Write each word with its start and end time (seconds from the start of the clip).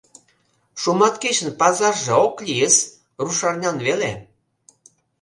Шуматкечын 0.81 1.49
пазарже 1.59 2.13
ок 2.25 2.35
лийыс, 2.45 2.75
рушарнян 3.25 3.77
веле. 3.85 4.11